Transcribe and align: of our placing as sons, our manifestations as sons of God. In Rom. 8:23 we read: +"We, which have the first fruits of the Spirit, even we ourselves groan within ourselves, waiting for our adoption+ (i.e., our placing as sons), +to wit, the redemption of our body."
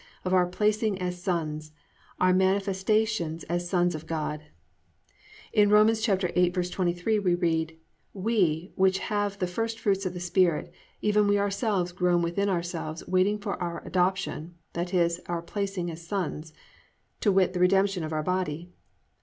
of 0.25 0.33
our 0.33 0.47
placing 0.47 0.97
as 0.99 1.21
sons, 1.21 1.71
our 2.19 2.33
manifestations 2.33 3.43
as 3.43 3.69
sons 3.69 3.93
of 3.93 4.07
God. 4.07 4.41
In 5.53 5.69
Rom. 5.69 5.89
8:23 5.89 7.23
we 7.23 7.35
read: 7.35 7.77
+"We, 8.11 8.71
which 8.73 8.97
have 8.97 9.37
the 9.37 9.45
first 9.45 9.79
fruits 9.79 10.07
of 10.07 10.15
the 10.15 10.19
Spirit, 10.19 10.73
even 11.03 11.27
we 11.27 11.37
ourselves 11.37 11.91
groan 11.91 12.23
within 12.23 12.49
ourselves, 12.49 13.07
waiting 13.07 13.37
for 13.37 13.61
our 13.61 13.85
adoption+ 13.85 14.55
(i.e., 14.73 15.09
our 15.27 15.43
placing 15.43 15.91
as 15.91 16.07
sons), 16.07 16.51
+to 17.19 17.31
wit, 17.31 17.53
the 17.53 17.59
redemption 17.59 18.03
of 18.03 18.11
our 18.11 18.23
body." 18.23 18.71